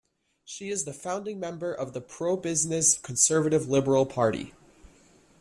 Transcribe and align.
She 0.43 0.71
is 0.71 0.85
the 0.85 0.93
founding 0.95 1.39
member 1.39 1.71
of 1.71 1.93
the 1.93 2.01
pro-business 2.01 2.97
conservative 2.97 3.69
Liberal 3.69 4.07
Party. 4.07 4.51